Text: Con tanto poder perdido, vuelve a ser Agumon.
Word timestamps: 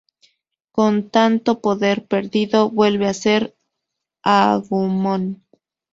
Con 0.71 1.11
tanto 1.11 1.61
poder 1.61 2.07
perdido, 2.07 2.71
vuelve 2.71 3.05
a 3.07 3.13
ser 3.13 3.55
Agumon. 4.23 5.45